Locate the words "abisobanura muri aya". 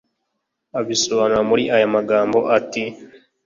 0.79-1.87